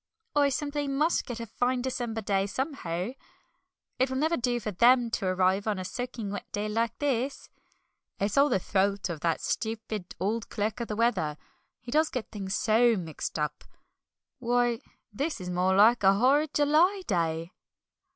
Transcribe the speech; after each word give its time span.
"I 0.35 0.49
simply 0.49 0.87
must 0.87 1.27
get 1.27 1.39
a 1.39 1.45
fine 1.45 1.83
December 1.83 2.21
day 2.21 2.47
somehow. 2.47 3.09
It 3.99 4.09
will 4.09 4.17
never 4.17 4.35
do 4.35 4.59
for 4.59 4.71
'them' 4.71 5.11
to 5.11 5.27
arrive 5.27 5.67
on 5.67 5.77
a 5.77 5.85
soaking 5.85 6.31
wet 6.31 6.51
day 6.51 6.67
like 6.67 6.97
this. 6.97 7.51
It's 8.19 8.35
all 8.35 8.49
the 8.49 8.59
fault 8.59 9.09
of 9.11 9.19
that 9.19 9.41
stupid 9.41 10.15
old 10.19 10.49
clerk 10.49 10.79
of 10.79 10.87
the 10.87 10.95
weather, 10.95 11.37
he 11.79 11.91
does 11.91 12.09
get 12.09 12.31
things 12.31 12.55
so 12.55 12.95
mixed 12.97 13.37
up! 13.37 13.63
Why, 14.39 14.79
this 15.13 15.39
is 15.39 15.51
more 15.51 15.75
like 15.75 16.01
a 16.01 16.15
horrid 16.15 16.51
July 16.55 17.03
day!" 17.05 17.51